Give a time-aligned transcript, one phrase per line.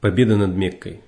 [0.00, 1.00] Победа над Меккой.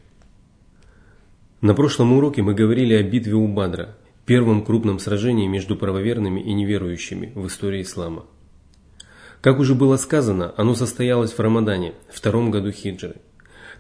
[1.61, 6.53] На прошлом уроке мы говорили о битве у Бадра, первом крупном сражении между правоверными и
[6.53, 8.25] неверующими в истории ислама.
[9.43, 13.15] Как уже было сказано, оно состоялось в Рамадане, втором году хиджры.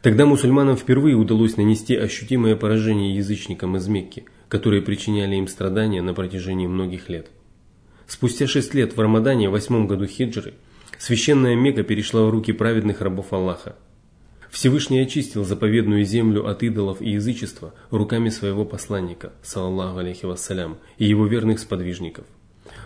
[0.00, 6.14] Тогда мусульманам впервые удалось нанести ощутимое поражение язычникам из Мекки, которые причиняли им страдания на
[6.14, 7.32] протяжении многих лет.
[8.06, 10.54] Спустя шесть лет в Рамадане, восьмом году хиджры,
[10.98, 13.74] священная Мекка перешла в руки праведных рабов Аллаха,
[14.50, 21.06] Всевышний очистил заповедную землю от идолов и язычества руками своего посланника, саллаллаху алейхи вассалям, и
[21.06, 22.24] его верных сподвижников.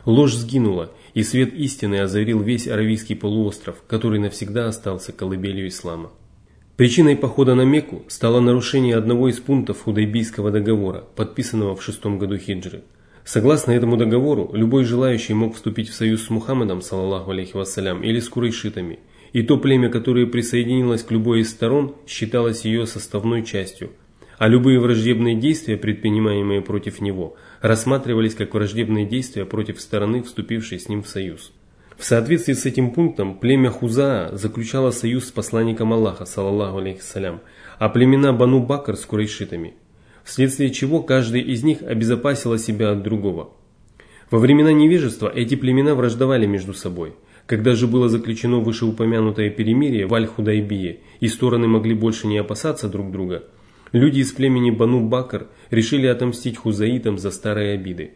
[0.04, 6.10] Ложь сгинула, и свет истины озарил весь Аравийский полуостров, который навсегда остался колыбелью ислама.
[6.76, 12.36] Причиной похода на Мекку стало нарушение одного из пунктов Худайбийского договора, подписанного в шестом году
[12.36, 12.82] хиджры.
[13.24, 18.20] Согласно этому договору, любой желающий мог вступить в союз с Мухаммадом, саллаллаху алейхи вассалям, или
[18.20, 18.98] с Курайшитами–
[19.34, 23.90] и то племя, которое присоединилось к любой из сторон, считалось ее составной частью,
[24.38, 30.88] а любые враждебные действия, предпринимаемые против него, рассматривались как враждебные действия против стороны, вступившей с
[30.88, 31.52] ним в союз.
[31.98, 37.40] В соответствии с этим пунктом, племя Хузаа заключало союз с посланником Аллаха, саллаллаху алейхиссалям,
[37.80, 39.74] а племена Бану Бакр с курайшитами,
[40.22, 43.50] вследствие чего каждый из них обезопасила себя от другого.
[44.30, 47.14] Во времена невежества эти племена враждовали между собой–
[47.46, 53.10] когда же было заключено вышеупомянутое перемирие в Аль-Худайбие и стороны могли больше не опасаться друг
[53.10, 53.44] друга,
[53.92, 58.12] люди из племени Бану Бакр решили отомстить хузаитам за старые обиды.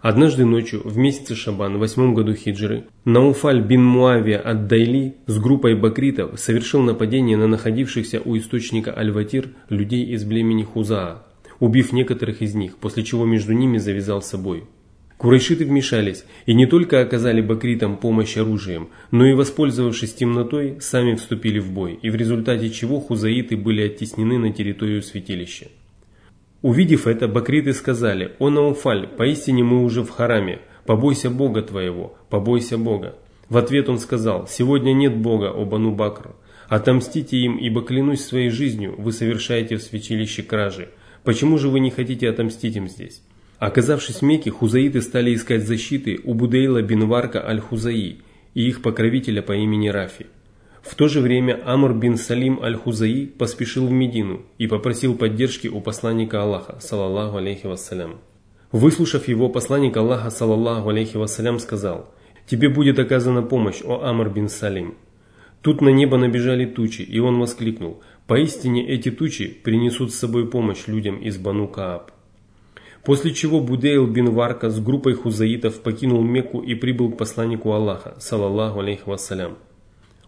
[0.00, 5.74] Однажды ночью, в месяце Шабан, в восьмом году хиджры, Науфаль бин Муавия ад-Дайли с группой
[5.74, 11.26] бакритов совершил нападение на находившихся у источника Аль-Ватир людей из племени Хузаа,
[11.58, 14.64] убив некоторых из них, после чего между ними завязался бой.
[15.18, 21.58] Курайшиты вмешались и не только оказали бакритам помощь оружием, но и, воспользовавшись темнотой, сами вступили
[21.58, 25.66] в бой, и в результате чего хузаиты были оттеснены на территорию святилища.
[26.62, 32.78] Увидев это, бакриты сказали, «О Науфаль, поистине мы уже в хараме, побойся Бога твоего, побойся
[32.78, 33.16] Бога».
[33.48, 36.36] В ответ он сказал, «Сегодня нет Бога, о Бану Бакр,
[36.68, 40.90] отомстите им, ибо клянусь своей жизнью, вы совершаете в святилище кражи.
[41.24, 43.20] Почему же вы не хотите отомстить им здесь?»
[43.58, 48.18] Оказавшись в Мекке, хузаиты стали искать защиты у Будейла бин Варка аль-Хузаи
[48.54, 50.26] и их покровителя по имени Рафи.
[50.82, 55.80] В то же время Амр бин Салим аль-Хузаи поспешил в Медину и попросил поддержки у
[55.80, 58.20] посланника Аллаха, салаллаху алейхи вассалям.
[58.70, 62.14] Выслушав его, посланник Аллаха, салаллаху алейхи вассалям, сказал,
[62.46, 64.94] «Тебе будет оказана помощь, о Амр бин Салим».
[65.62, 70.86] Тут на небо набежали тучи, и он воскликнул, «Поистине эти тучи принесут с собой помощь
[70.86, 72.12] людям из Бану Кааб».
[73.08, 78.14] После чего Будейл бин Варка с группой хузаитов покинул Мекку и прибыл к посланнику Аллаха,
[78.18, 79.56] салаллаху алейхи вассалям.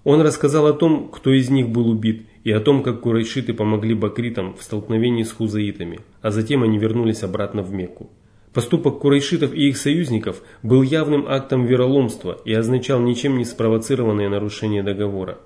[0.02, 3.92] Он рассказал о том, кто из них был убит, и о том, как курайшиты помогли
[3.92, 8.08] бакритам в столкновении с хузаитами, а затем они вернулись обратно в Мекку.
[8.54, 14.82] Поступок курайшитов и их союзников был явным актом вероломства и означал ничем не спровоцированное нарушение
[14.82, 15.36] договора.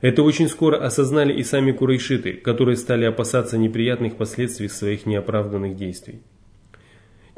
[0.00, 6.22] Это очень скоро осознали и сами курайшиты, которые стали опасаться неприятных последствий своих неоправданных действий.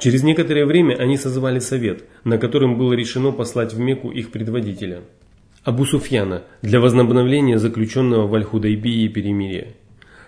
[0.05, 5.01] Через некоторое время они созвали совет, на котором было решено послать в Мекку их предводителя,
[5.63, 9.69] Абу Суфьяна, для возобновления заключенного в Аль-Худайбии перемирия.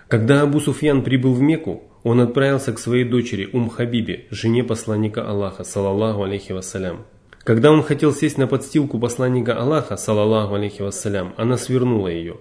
[0.07, 5.29] Когда Абу Суфьян прибыл в Мекку, он отправился к своей дочери Ум Хабибе, жене посланника
[5.29, 7.05] Аллаха, салаллаху алейхи вассалям.
[7.43, 12.37] Когда он хотел сесть на подстилку посланника Аллаха, салаллаху алейхи вассалям, она свернула ее.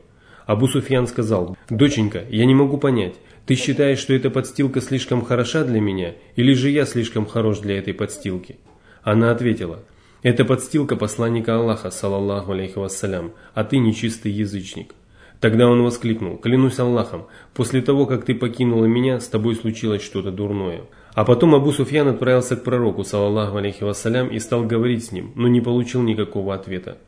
[0.46, 5.64] Абу Суфьян сказал, «Доченька, я не могу понять, ты считаешь, что эта подстилка слишком хороша
[5.64, 8.58] для меня, или же я слишком хорош для этой подстилки?
[9.02, 9.84] Она ответила,
[10.22, 14.94] это подстилка посланника Аллаха, салаллаху алейхи вассалям, а ты нечистый язычник.
[15.40, 20.32] Тогда он воскликнул, клянусь Аллахом, после того, как ты покинула меня, с тобой случилось что-то
[20.32, 20.82] дурное.
[21.14, 25.32] А потом Абу Суфьян отправился к пророку, салаллаху алейхи вассалям, и стал говорить с ним,
[25.36, 26.98] но не получил никакого ответа.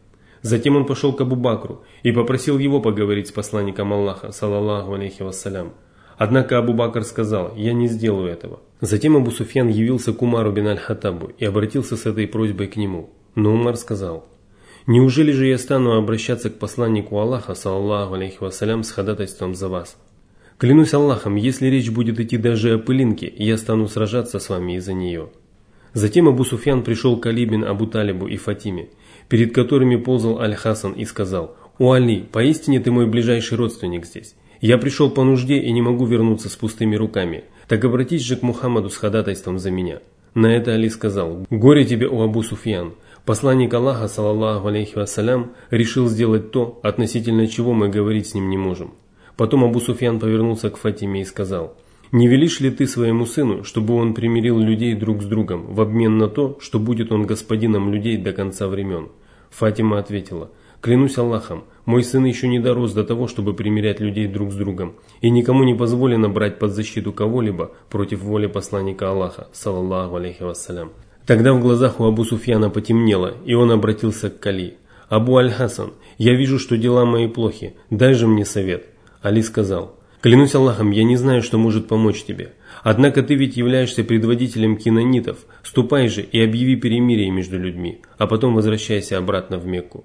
[0.43, 5.23] Затем он пошел к Абу Бакру и попросил его поговорить с посланником Аллаха, салаллаху алейхи
[5.23, 5.73] вассалям.
[6.19, 8.59] Однако Абу Бакр сказал, я не сделаю этого.
[8.81, 13.11] Затем Абу Суфьян явился к Умару бин Аль-Хаттабу и обратился с этой просьбой к нему.
[13.37, 14.27] Но Умар сказал,
[14.89, 19.97] неужели же я стану обращаться к посланнику Аллаха, саллаху алейхи вассалям, с ходатайством за вас?
[20.59, 24.95] Клянусь Аллахом, если речь будет идти даже о пылинке, я стану сражаться с вами из-за
[24.95, 25.29] нее.
[25.93, 28.89] Затем Абу Суфьян пришел к Али бин Абу Талибу и Фатиме,
[29.29, 34.35] перед которыми ползал Аль-Хасан и сказал, «О Али, поистине ты мой ближайший родственник здесь.
[34.61, 37.45] Я пришел по нужде и не могу вернуться с пустыми руками.
[37.69, 40.01] Так обратись же к Мухаммаду с ходатайством за меня.
[40.35, 42.95] На это Али сказал, «Горе тебе, о Абу Суфьян!
[43.25, 48.57] Посланник Аллаха, саллаллаху алейхи вассалям, решил сделать то, относительно чего мы говорить с ним не
[48.57, 48.95] можем.
[49.37, 51.77] Потом Абу Суфьян повернулся к Фатиме и сказал,
[52.11, 56.17] «Не велишь ли ты своему сыну, чтобы он примирил людей друг с другом, в обмен
[56.19, 59.09] на то, что будет он господином людей до конца времен?»
[59.51, 64.53] Фатима ответила, «Клянусь Аллахом, мой сын еще не дорос до того, чтобы примирять людей друг
[64.53, 70.17] с другом, и никому не позволено брать под защиту кого-либо против воли посланника Аллаха, саллаллаху
[70.17, 70.93] алейхи вассалям».
[71.27, 74.79] Тогда в глазах у Абу Суфьяна потемнело, и он обратился к Кали.
[75.09, 78.87] «Абу Аль-Хасан, я вижу, что дела мои плохи, дай же мне совет».
[79.21, 82.53] Али сказал, «Клянусь Аллахом, я не знаю, что может помочь тебе.
[82.83, 85.39] Однако ты ведь являешься предводителем кинонитов.
[85.63, 90.05] Ступай же и объяви перемирие между людьми, а потом возвращайся обратно в Мекку».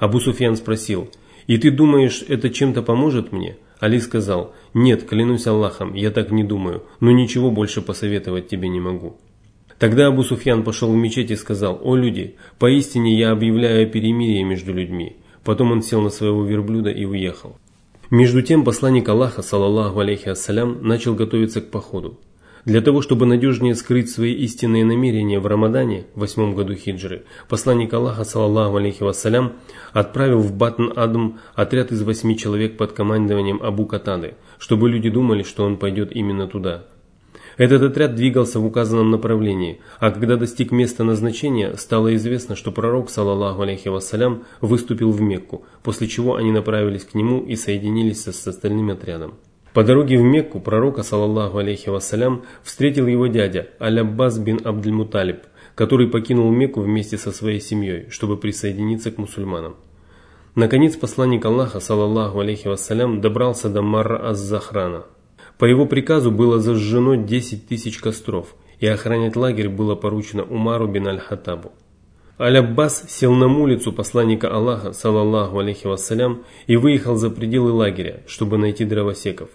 [0.00, 1.10] Абу Суфьян спросил,
[1.46, 6.42] «И ты думаешь, это чем-то поможет мне?» Али сказал, «Нет, клянусь Аллахом, я так не
[6.42, 9.18] думаю, но ничего больше посоветовать тебе не могу».
[9.78, 14.72] Тогда Абу Суфьян пошел в мечеть и сказал, «О люди, поистине я объявляю перемирие между
[14.72, 15.16] людьми».
[15.44, 17.56] Потом он сел на своего верблюда и уехал.
[18.10, 22.18] Между тем посланник Аллаха, саллаллаху алейхи ассалям, начал готовиться к походу.
[22.66, 27.92] Для того, чтобы надежнее скрыть свои истинные намерения в Рамадане, в восьмом году хиджры, посланник
[27.94, 29.54] Аллаха, саллаллаху алейхи вассалям,
[29.92, 35.64] отправил в Батн-Адм отряд из восьми человек под командованием Абу Катады, чтобы люди думали, что
[35.64, 36.84] он пойдет именно туда.
[37.56, 43.10] Этот отряд двигался в указанном направлении, а когда достиг места назначения, стало известно, что пророк,
[43.10, 48.46] саллаллаху алейхи вассалям, выступил в Мекку, после чего они направились к нему и соединились с
[48.46, 49.34] остальным отрядом.
[49.72, 55.42] По дороге в Мекку пророка, саллаллаху алейхи вассалям, встретил его дядя Аль-Аббас бин Абдельмуталиб,
[55.76, 59.76] который покинул Мекку вместе со своей семьей, чтобы присоединиться к мусульманам.
[60.56, 65.04] Наконец посланник Аллаха, саллаллаху алейхи вассалям, добрался до Марра Аз-Захрана.
[65.56, 71.06] По его приказу было зажжено 10 тысяч костров, и охранять лагерь было поручено Умару бин
[71.06, 71.70] Аль-Хаттабу.
[72.40, 78.56] Аль-Аббас сел на улицу посланника Аллаха, саллаллаху алейхи вассалям, и выехал за пределы лагеря, чтобы
[78.56, 79.50] найти дровосеков.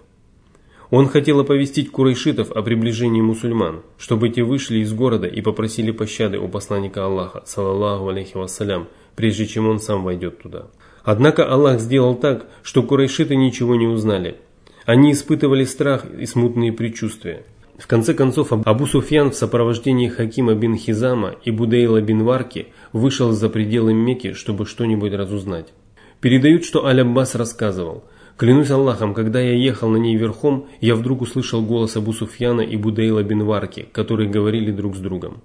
[0.91, 6.37] Он хотел оповестить курайшитов о приближении мусульман, чтобы те вышли из города и попросили пощады
[6.37, 10.67] у посланника Аллаха, саллаллаху алейхи вассалям, прежде чем он сам войдет туда.
[11.03, 14.38] Однако Аллах сделал так, что курайшиты ничего не узнали,
[14.85, 17.45] они испытывали страх и смутные предчувствия.
[17.77, 23.33] В конце концов, Абу Суфьян в сопровождении Хакима бин Хизама и Будейла бин Варки вышел
[23.33, 25.74] за пределы Мекки, чтобы что-нибудь разузнать.
[26.22, 28.06] Передают, что Аль-Аббас рассказывал.
[28.38, 32.77] Клянусь Аллахом, когда я ехал на ней верхом, я вдруг услышал голос Абу Суфьяна и
[32.77, 35.42] Будейла бин Варки, которые говорили друг с другом.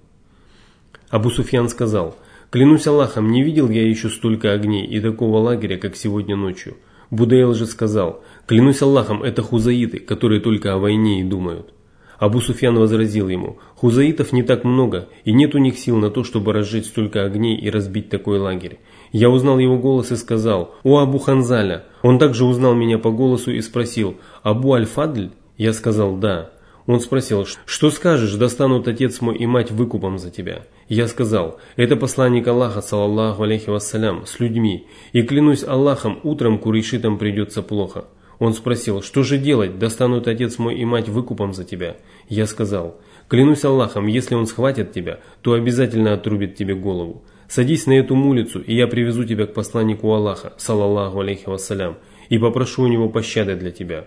[1.09, 2.17] Абу Суфьян сказал,
[2.51, 6.77] «Клянусь Аллахом, не видел я еще столько огней и такого лагеря, как сегодня ночью».
[7.11, 11.73] Будейл же сказал, «Клянусь Аллахом, это хузаиты, которые только о войне и думают».
[12.21, 16.23] Абу Суфьян возразил ему, «Хузаитов не так много, и нет у них сил на то,
[16.23, 18.79] чтобы разжечь столько огней и разбить такой лагерь».
[19.11, 21.85] Я узнал его голос и сказал, «О Абу Ханзаля».
[22.03, 26.51] Он также узнал меня по голосу и спросил, «Абу Аль-Фадль?» Я сказал, «Да».
[26.87, 31.97] Он спросил, «Что скажешь, достанут отец мой и мать выкупом за тебя?» Я сказал, это
[31.97, 38.07] посланник Аллаха, саллаллаху алейхи вассалям, с людьми, и клянусь Аллахом, утром курейшитам придется плохо.
[38.41, 41.99] Он спросил, что же делать, достанут отец мой и мать выкупом за тебя?
[42.27, 42.99] Я сказал,
[43.29, 47.23] клянусь Аллахом, если он схватит тебя, то обязательно отрубит тебе голову.
[47.49, 51.99] Садись на эту улицу, и я привезу тебя к посланнику Аллаха, саллаллаху алейхи вассалям,
[52.31, 54.07] и попрошу у него пощады для тебя.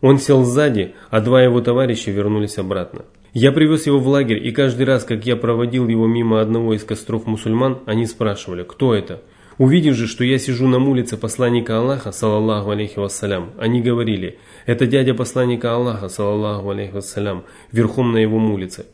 [0.00, 3.04] Он сел сзади, а два его товарища вернулись обратно.
[3.34, 6.84] Я привез его в лагерь, и каждый раз, как я проводил его мимо одного из
[6.84, 9.22] костров мусульман, они спрашивали, кто это?
[9.58, 14.86] Увидев же, что я сижу на улице посланника Аллаха, салаллаху алейхи вассалям, они говорили, это
[14.86, 18.84] дядя посланника Аллаха, салаллаху алейхи вассалям, верхом на его улице.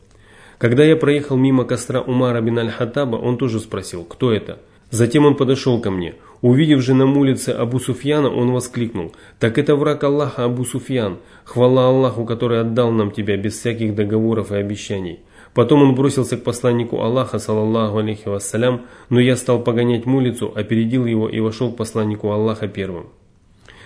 [0.59, 4.59] Когда я проехал мимо костра Умара бин Аль-Хаттаба, он тоже спросил, кто это?
[4.93, 6.13] Затем он подошел ко мне.
[6.41, 11.87] Увидев же на улице Абу Суфьяна, он воскликнул, «Так это враг Аллаха Абу Суфьян, хвала
[11.87, 15.21] Аллаху, который отдал нам тебя без всяких договоров и обещаний».
[15.55, 21.07] Потом он бросился к посланнику Аллаха, саллаллаху алейхи вассалям, но я стал погонять улицу, опередил
[21.07, 23.07] его и вошел к посланнику Аллаха первым.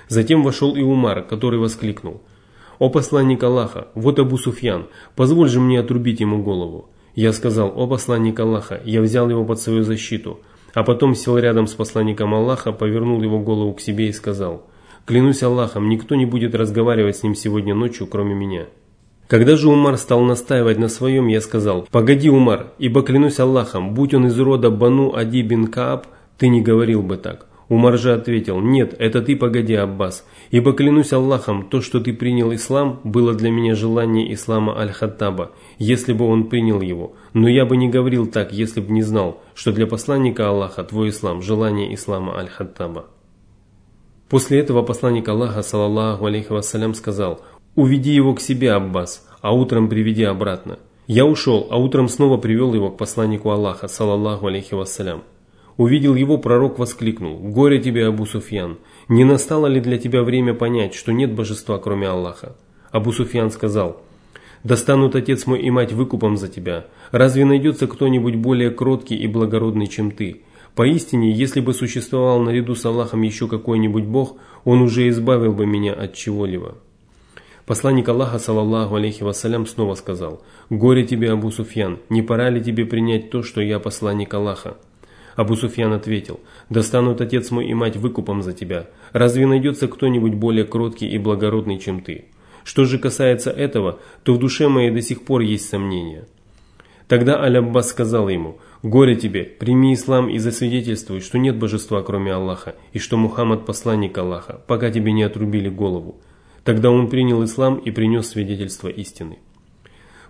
[0.09, 2.21] Затем вошел и Умар, который воскликнул,
[2.79, 6.89] «О посланник Аллаха, вот Абу Суфьян, позволь же мне отрубить ему голову».
[7.15, 10.41] Я сказал, «О посланник Аллаха, я взял его под свою защиту»
[10.77, 14.61] а потом сел рядом с посланником Аллаха, повернул его голову к себе и сказал,
[15.05, 18.67] «Клянусь Аллахом, никто не будет разговаривать с ним сегодня ночью, кроме меня».
[19.27, 24.13] Когда же Умар стал настаивать на своем, я сказал, «Погоди, Умар, ибо клянусь Аллахом, будь
[24.13, 26.05] он из рода Бану Ади бин Кааб,
[26.37, 27.46] ты не говорил бы так.
[27.69, 32.53] Умар же ответил, «Нет, это ты погоди, Аббас, ибо клянусь Аллахом, то, что ты принял
[32.53, 37.13] ислам, было для меня желание ислама Аль-Хаттаба, если бы он принял его.
[37.33, 41.09] Но я бы не говорил так, если бы не знал, что для посланника Аллаха твой
[41.09, 43.07] ислам– желание ислама Аль-Хаттаба».
[44.29, 47.41] После этого посланник Аллаха, салаллаху алейхи вассалям, сказал,
[47.75, 50.79] «Уведи его к себе, Аббас, а утром приведи обратно».
[51.05, 55.23] Я ушел, а утром снова привел его к посланнику Аллаха, салаллаху алейхи вассалям.
[55.77, 58.79] Увидел его, пророк воскликнул, «Горе тебе, Абу Суфьян!
[59.09, 62.55] Не настало ли для тебя время понять, что нет божества, кроме Аллаха?»
[62.89, 64.01] Абу Суфьян сказал,
[64.63, 66.87] «Достанут отец мой и мать выкупом за тебя.
[67.11, 70.41] Разве найдется кто-нибудь более кроткий и благородный, чем ты?
[70.73, 75.93] Поистине, если бы существовал наряду с Аллахом еще какой-нибудь Бог, он уже избавил бы меня
[75.93, 76.79] от чего-либо».
[77.67, 80.41] Посланник Аллаха, салаллаху алейхи вассалям, снова сказал,
[80.71, 84.77] «Горе тебе, Абу Суфьян, не пора ли тебе принять то, что я посланник Аллаха?»
[85.37, 86.39] Абу Суфьян ответил,
[86.71, 88.87] «Достанут отец мой и мать выкупом за тебя.
[89.13, 92.25] Разве найдется кто-нибудь более кроткий и благородный, чем ты?
[92.63, 96.27] Что же касается этого, то в душе моей до сих пор есть сомнения».
[97.07, 102.73] Тогда Аль-Аббас сказал ему, «Горе тебе, прими ислам и засвидетельствуй, что нет божества, кроме Аллаха,
[102.91, 106.19] и что Мухаммад посланник Аллаха, пока тебе не отрубили голову».
[106.63, 109.37] Тогда он принял ислам и принес свидетельство истины.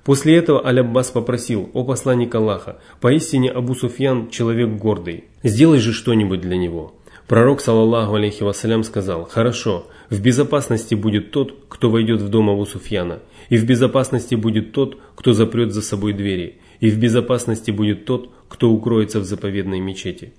[0.07, 6.39] После этого Аль-Аббас попросил, о посланник Аллаха, поистине Абу Суфьян человек гордый, сделай же что-нибудь
[6.39, 6.93] для него.
[7.27, 12.65] Пророк, саллаллаху алейхи вассалям, сказал, хорошо, в безопасности будет тот, кто войдет в дом Абу
[12.65, 18.05] Суфьяна, и в безопасности будет тот, кто запрет за собой двери, и в безопасности будет
[18.05, 20.31] тот, кто укроется в заповедной мечети.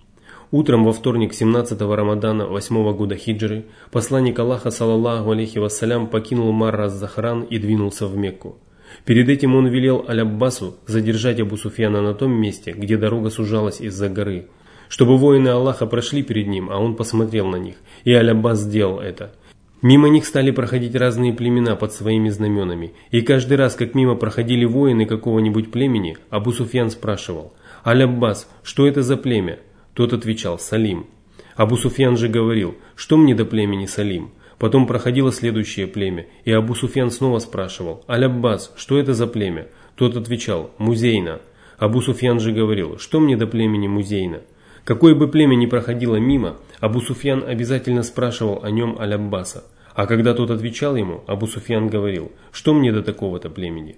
[0.51, 7.43] Утром во вторник 17-го Рамадана 8-го года хиджры посланник Аллаха, саллаллаху алейхи вассалям, покинул Марраз-Захран
[7.43, 8.57] и двинулся в Мекку.
[9.05, 14.09] Перед этим он велел Аль-Аббасу задержать Абу Суфьяна на том месте, где дорога сужалась из-за
[14.09, 14.49] горы,
[14.89, 19.33] чтобы воины Аллаха прошли перед ним, а он посмотрел на них, и Аль-Аббас сделал это.
[19.81, 24.65] Мимо них стали проходить разные племена под своими знаменами, и каждый раз, как мимо проходили
[24.65, 27.53] воины какого-нибудь племени, Абу Суфьян спрашивал,
[27.87, 29.61] «Аль-Аббас, что это за племя?»
[29.95, 31.07] Тот отвечал «Салим».
[31.55, 36.75] Абу Суфьян же говорил «Что мне до племени Салим?» Потом проходило следующее племя, и Абу
[36.75, 41.41] Суфьян снова спрашивал «Аль-Аббас, что это за племя?» Тот отвечал «Музейна».
[41.79, 44.41] Абу Суфьян же говорил «Что мне до племени Музейна?»
[44.85, 49.65] Какое бы племя ни проходило мимо, Абу Суфьян обязательно спрашивал о нем Аль-Аббаса.
[49.95, 53.97] А когда тот отвечал ему, Абу Суфьян говорил «Что мне до такого-то племени?»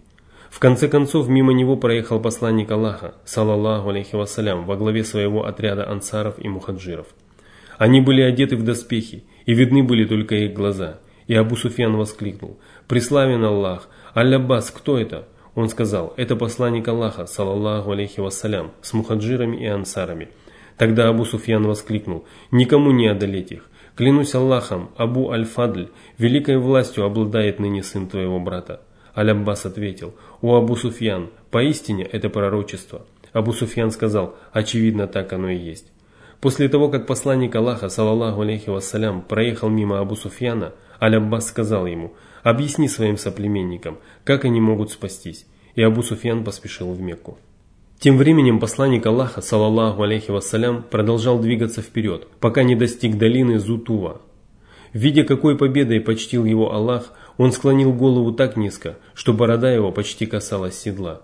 [0.51, 5.89] В конце концов, мимо него проехал посланник Аллаха, салаллаху алейхи вассалям, во главе своего отряда
[5.89, 7.07] ансаров и мухаджиров.
[7.79, 11.01] Они были одеты в доспехи, и видны были только их глаза.
[11.27, 13.89] И Абу Суфьян воскликнул, «Преславен Аллах!
[14.15, 20.29] Аль-Аббас, кто это?» Он сказал, «Это посланник Аллаха, салаллаху алейхи вассалям, с мухаджирами и ансарами».
[20.77, 23.69] Тогда Абу Суфьян воскликнул, «Никому не одолеть их!
[23.97, 28.81] Клянусь Аллахом, Абу Аль-Фадль, великой властью обладает ныне сын твоего брата».
[29.15, 33.05] Аль-Аббас ответил, «О Абу Суфьян, поистине это пророчество».
[33.33, 35.93] Абу Суфьян сказал, «Очевидно, так оно и есть».
[36.41, 42.15] После того, как посланник Аллаха, салаллаху алейхи вассалям, проехал мимо Абу Суфьяна, Аль-Аббас сказал ему,
[42.43, 45.47] «Объясни своим соплеменникам, как они могут спастись».
[45.75, 47.39] И Абу Суфьян поспешил в Мекку.
[47.99, 54.23] Тем временем посланник Аллаха, салаллаху алейхи вассалям, продолжал двигаться вперед, пока не достиг долины Зутува.
[54.95, 60.25] Видя, какой победой почтил его Аллах, он склонил голову так низко, что борода его почти
[60.25, 61.21] касалась седла.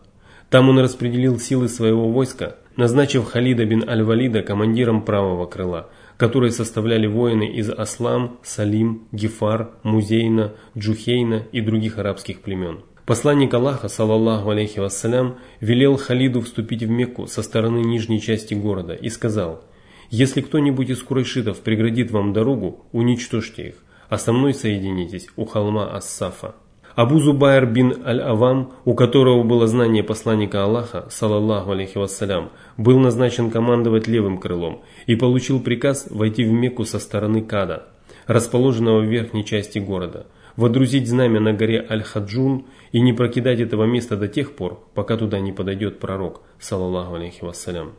[0.51, 7.07] Там он распределил силы своего войска, назначив Халида бин Аль-Валида командиром правого крыла, которые составляли
[7.07, 12.81] воины из Аслам, Салим, Гифар, Музейна, Джухейна и других арабских племен.
[13.05, 18.95] Посланник Аллаха, саллаллаху алейхи вассалям, велел Халиду вступить в Мекку со стороны нижней части города
[18.95, 19.63] и сказал,
[20.11, 23.75] «Если кто-нибудь из курайшитов преградит вам дорогу, уничтожьте их
[24.09, 26.55] а со мной соединитесь у холма Ас-Сафа.
[26.97, 33.51] Абу Зубайр бин Аль-Авам, у которого было знание посланника Аллаха, салаллаху алейхи вассалям, был назначен
[33.51, 37.89] командовать левым крылом и получил приказ войти в Мекку со стороны Када,
[38.27, 40.27] расположенного в верхней части города,
[40.57, 45.39] водрузить знамя на горе Аль-Хаджун и не прокидать этого места до тех пор, пока туда
[45.39, 47.93] не подойдет пророк, салаллаху алейхи вассалям.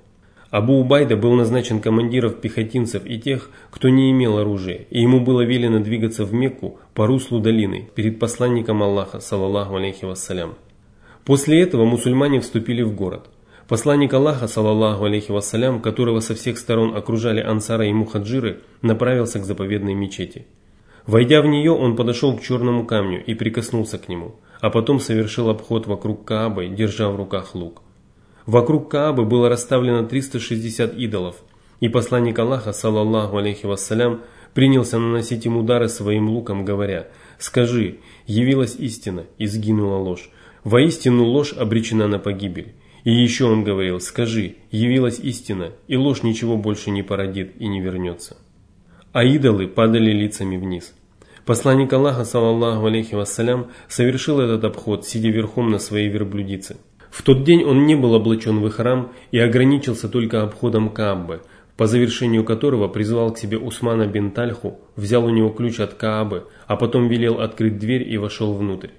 [0.49, 5.41] Абу Убайда был назначен командиром пехотинцев и тех, кто не имел оружия, и ему было
[5.41, 10.55] велено двигаться в Мекку по руслу долины перед посланником Аллаха, салаллаху алейхи вассалям.
[11.25, 13.29] После этого мусульмане вступили в город.
[13.67, 19.43] Посланник Аллаха, салаллаху алейхи вассалям, которого со всех сторон окружали ансара и мухаджиры, направился к
[19.43, 20.47] заповедной мечети.
[21.05, 25.49] Войдя в нее, он подошел к черному камню и прикоснулся к нему, а потом совершил
[25.49, 27.81] обход вокруг Каабы, держа в руках лук.
[28.47, 31.35] Вокруг Каабы было расставлено 360 идолов,
[31.81, 34.21] и посланник Аллаха, саллаллаху алейхи вассалям,
[34.55, 40.31] принялся наносить им удары своим луком, говоря, «Скажи, явилась истина, и сгинула ложь.
[40.63, 42.73] Воистину ложь обречена на погибель».
[43.03, 47.81] И еще он говорил, «Скажи, явилась истина, и ложь ничего больше не породит и не
[47.81, 48.37] вернется».
[49.11, 50.93] а идолы падали лицами вниз.
[51.45, 56.77] Посланник Аллаха, саллаллаху алейхи вассалям, совершил этот обход, сидя верхом на своей верблюдице.
[57.09, 61.41] В тот день он не был облачен в храм и ограничился только обходом Каабы,
[61.77, 66.47] по завершению которого призвал к себе Усмана бин Тальху, взял у него ключ от Каабы,
[66.65, 68.89] а потом велел открыть дверь и вошел внутрь.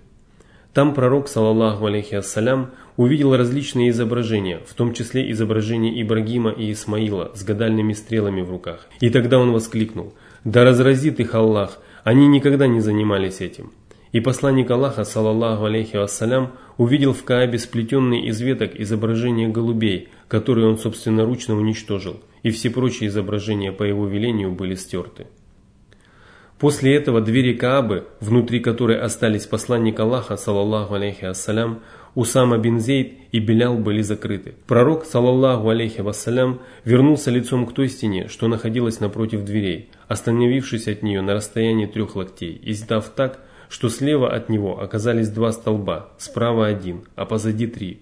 [0.73, 7.33] Там пророк, саллаллаху алейхи ассалям, увидел различные изображения, в том числе изображение Ибрагима и Исмаила
[7.35, 8.87] с гадальными стрелами в руках.
[9.01, 13.73] И тогда он воскликнул, «Да разразит их Аллах, они никогда не занимались этим».
[14.13, 20.67] И посланник Аллаха, саллаллаху алейхи вассалям, увидел в Каабе сплетенные из веток изображения голубей, которые
[20.67, 25.27] он собственноручно уничтожил, и все прочие изображения по его велению были стерты.
[26.59, 31.81] После этого двери Каабы, внутри которой остались посланник Аллаха, саллаллаху алейхи ассалям,
[32.19, 34.55] Усама бин Зейд и Белял были закрыты.
[34.67, 41.05] Пророк, саллаллаху алейхи вассалям, вернулся лицом к той стене, что находилась напротив дверей, остановившись от
[41.05, 43.39] нее на расстоянии трех локтей, и сдав так,
[43.69, 48.01] что слева от него оказались два столба, справа один, а позади три.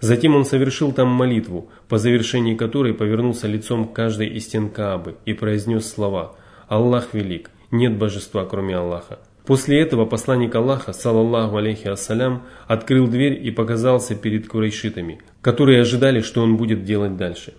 [0.00, 5.16] Затем он совершил там молитву, по завершении которой повернулся лицом к каждой из стен Каабы
[5.26, 6.36] и произнес слова
[6.68, 9.18] «Аллах велик, нет божества, кроме Аллаха.
[9.46, 16.20] После этого посланник Аллаха, саллаллаху алейхи ассалям, открыл дверь и показался перед курайшитами, которые ожидали,
[16.20, 17.54] что он будет делать дальше.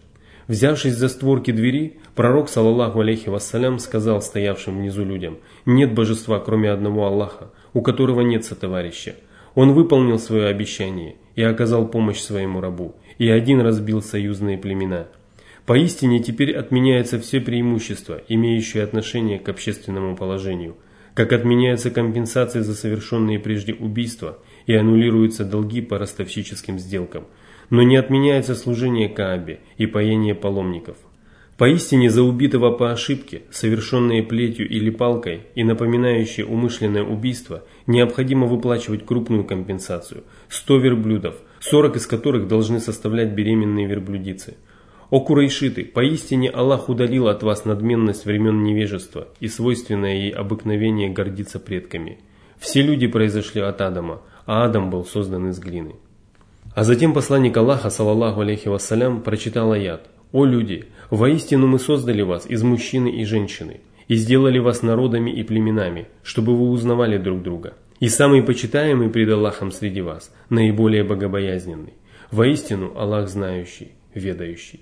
[0.51, 6.69] Взявшись за створки двери, пророк, саллаллаху алейхи вассалям, сказал стоявшим внизу людям, «Нет божества, кроме
[6.69, 9.15] одного Аллаха, у которого нет сотоварища.
[9.55, 15.07] Он выполнил свое обещание и оказал помощь своему рабу, и один разбил союзные племена».
[15.65, 20.75] Поистине теперь отменяется все преимущества, имеющие отношение к общественному положению,
[21.13, 27.23] как отменяются компенсации за совершенные прежде убийства и аннулируются долги по ростовщическим сделкам,
[27.71, 30.97] но не отменяется служение Каабе и поение паломников.
[31.57, 39.05] Поистине за убитого по ошибке, совершенное плетью или палкой и напоминающее умышленное убийство, необходимо выплачивать
[39.05, 44.57] крупную компенсацию– 100 верблюдов, 40 из которых должны составлять беременные верблюдицы–
[45.11, 51.59] о Курайшиты, поистине Аллах удалил от вас надменность времен невежества и свойственное ей обыкновение гордиться
[51.59, 52.19] предками.
[52.57, 55.95] Все люди произошли от Адама, а Адам был создан из глины.
[56.73, 60.07] А затем посланник Аллаха, саллаллаху алейхи вассалям, прочитал аят.
[60.31, 65.43] «О люди, воистину мы создали вас из мужчины и женщины, и сделали вас народами и
[65.43, 67.73] племенами, чтобы вы узнавали друг друга.
[67.99, 71.93] И самый почитаемый пред Аллахом среди вас, наиболее богобоязненный.
[72.31, 74.79] Воистину Аллах знающий, ведающий».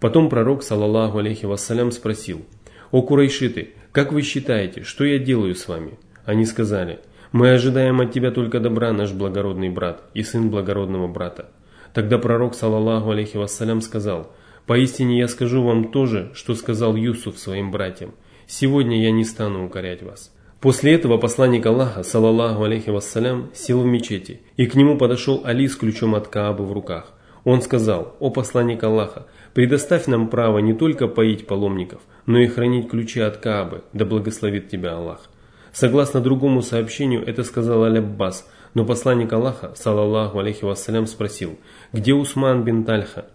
[0.00, 2.44] Потом пророк, саллаллаху алейхи вассалям, спросил,
[2.90, 5.92] «О Курайшиты, как вы считаете, что я делаю с вами?»
[6.26, 7.00] Они сказали,
[7.34, 11.48] «Мы ожидаем от тебя только добра, наш благородный брат и сын благородного брата».
[11.92, 14.30] Тогда пророк, саллаллаху алейхи вассалям, сказал,
[14.66, 18.14] «Поистине я скажу вам то же, что сказал Юсуф своим братьям.
[18.46, 20.32] Сегодня я не стану укорять вас».
[20.60, 25.66] После этого посланник Аллаха, саллаллаху алейхи вассалям, сел в мечети, и к нему подошел Али
[25.66, 27.14] с ключом от Каабы в руках.
[27.42, 32.88] Он сказал, «О посланник Аллаха, Предоставь нам право не только поить паломников, но и хранить
[32.88, 35.30] ключи от Каабы, да благословит тебя Аллах.
[35.74, 41.58] Согласно другому сообщению, это сказал Аль-Аббас, но посланник Аллаха, саллаллаху алейхи вассалям, спросил,
[41.92, 43.26] где Усман бин Тальха?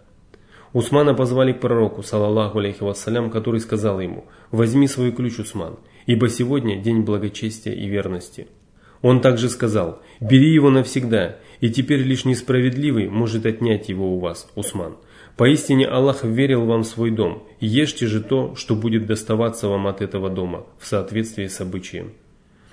[0.72, 5.76] Усмана позвали к пророку, саллаллаху алейхи вассалям, который сказал ему, возьми свой ключ, Усман,
[6.06, 8.46] ибо сегодня день благочестия и верности.
[9.02, 14.48] Он также сказал, бери его навсегда, и теперь лишь несправедливый может отнять его у вас,
[14.54, 14.96] Усман.
[15.36, 20.30] Поистине Аллах верил вам свой дом, ешьте же то, что будет доставаться вам от этого
[20.30, 22.14] дома, в соответствии с обычаем.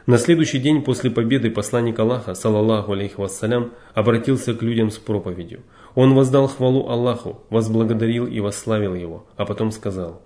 [0.08, 5.64] На следующий день после победы посланник Аллаха, саллаллаху алейхи вассалям, обратился к людям с проповедью.
[5.96, 10.22] Он воздал хвалу Аллаху, возблагодарил и восславил его, а потом сказал,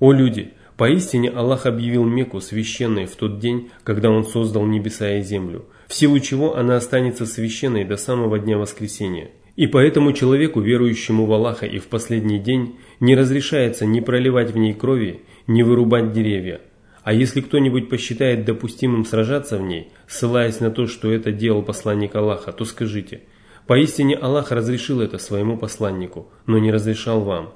[0.00, 5.20] «О люди, поистине Аллах объявил Мекку священной в тот день, когда Он создал небеса и
[5.20, 11.26] землю, в силу чего она останется священной до самого дня воскресения, и поэтому человеку, верующему
[11.26, 16.12] в Аллаха и в последний день, не разрешается ни проливать в ней крови, ни вырубать
[16.12, 16.62] деревья.
[17.08, 22.14] А если кто-нибудь посчитает допустимым сражаться в ней, ссылаясь на то, что это делал посланник
[22.14, 23.22] Аллаха, то скажите,
[23.66, 27.54] поистине Аллах разрешил это своему посланнику, но не разрешал вам.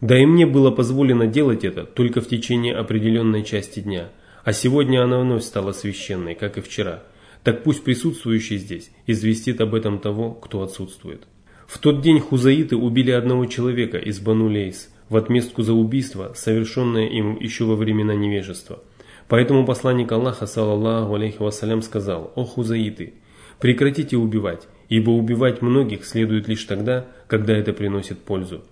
[0.00, 4.08] Да и мне было позволено делать это только в течение определенной части дня,
[4.42, 7.04] а сегодня она вновь стала священной, как и вчера–
[7.44, 11.28] так пусть присутствующий здесь известит об этом того, кто отсутствует.
[11.68, 17.06] В тот день хузаиты убили одного человека из Бану Лейс в отместку за убийство, совершенное
[17.06, 18.80] им еще во времена невежества.
[19.28, 23.14] Поэтому посланник Аллаха, саллаллаху алейхи вассалям, сказал, «О хузаиты,
[23.60, 28.62] прекратите убивать, ибо убивать многих следует лишь тогда, когда это приносит пользу».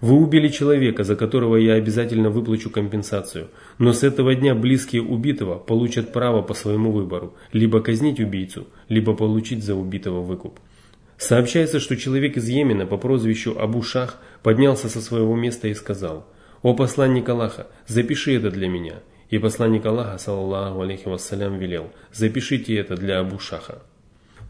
[0.00, 5.56] Вы убили человека, за которого я обязательно выплачу компенсацию, но с этого дня близкие убитого
[5.58, 10.58] получат право по своему выбору либо казнить убийцу, либо получить за убитого выкуп.
[11.18, 16.26] Сообщается, что человек из Йемена по прозвищу Абу Шах поднялся со своего места и сказал
[16.62, 18.96] «О посланник Аллаха, запиши это для меня».
[19.30, 23.82] И посланник Аллаха, саллаллаху алейхи вассалям, велел «Запишите это для Абу Шаха».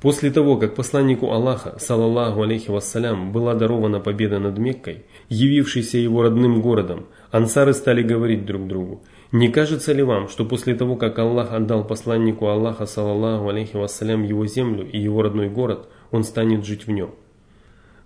[0.01, 6.23] После того, как посланнику Аллаха, саллаллаху алейхи вассалям, была дарована победа над Меккой, явившейся его
[6.23, 11.19] родным городом, ансары стали говорить друг другу, «Не кажется ли вам, что после того, как
[11.19, 16.65] Аллах отдал посланнику Аллаха, саллаллаху алейхи вассалям, его землю и его родной город, он станет
[16.65, 17.15] жить в нем?»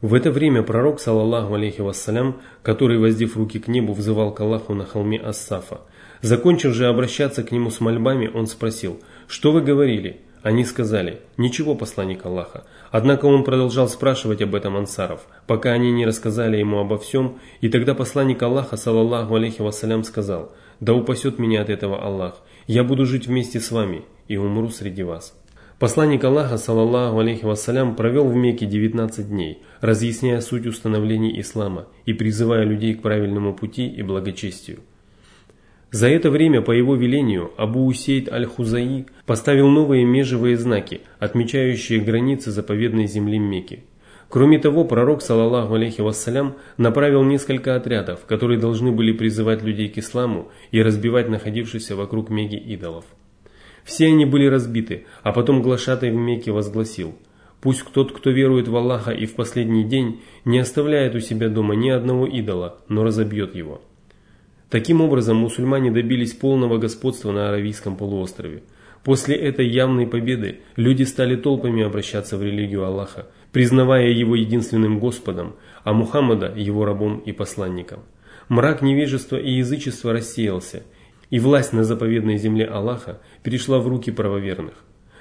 [0.04, 4.74] В это время пророк, саллаллаху алейхи вассалям, который, воздев руки к небу, взывал к Аллаху
[4.74, 5.80] на холме Ассафа,
[6.20, 11.74] закончив же обращаться к нему с мольбами, он спросил, «Что вы говорили?» Они сказали, ничего,
[11.74, 12.64] посланник Аллаха.
[12.90, 17.70] Однако он продолжал спрашивать об этом ансаров, пока они не рассказали ему обо всем, и
[17.70, 23.06] тогда посланник Аллаха, саллаллаху алейхи вассалям, сказал, да упасет меня от этого Аллах, я буду
[23.06, 25.34] жить вместе с вами и умру среди вас.
[25.80, 32.12] Посланник Аллаха, саллаллаху алейхи вассалям, провел в Мекке 19 дней, разъясняя суть установлений ислама и
[32.12, 34.78] призывая людей к правильному пути и благочестию.
[35.90, 42.52] За это время по его велению Абу Усейд аль-Хузаи поставил новые межевые знаки, отмечающие границы
[42.52, 43.82] заповедной земли Мекки.
[44.28, 49.98] Кроме того, пророк, саллаллаху алейхи вассалям, направил несколько отрядов, которые должны были призывать людей к
[49.98, 53.04] исламу и разбивать находившихся вокруг Мекки идолов.
[53.84, 57.14] Все они были разбиты, а потом глашатай в Мекке возгласил
[57.60, 61.74] «Пусть тот, кто верует в Аллаха и в последний день, не оставляет у себя дома
[61.74, 63.80] ни одного идола, но разобьет его».
[64.70, 68.62] Таким образом, мусульмане добились полного господства на Аравийском полуострове.
[69.04, 75.54] После этой явной победы люди стали толпами обращаться в религию Аллаха, признавая его единственным Господом,
[75.84, 78.00] а Мухаммада его рабом и посланником.
[78.48, 80.82] Мрак невежества и язычества рассеялся,
[81.34, 84.74] и власть на заповедной земле Аллаха перешла в руки правоверных.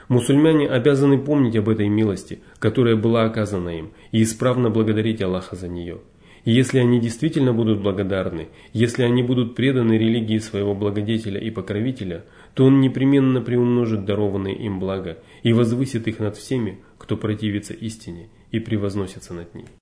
[0.09, 5.67] Мусульмане обязаны помнить об этой милости, которая была оказана им, и исправно благодарить Аллаха за
[5.67, 6.01] нее.
[6.45, 12.25] И если они действительно будут благодарны, если они будут преданы религии своего благодетеля и покровителя,
[12.53, 18.29] то он непременно приумножит дарованные им блага и возвысит их над всеми, кто противится истине
[18.51, 19.65] и превозносится над ней.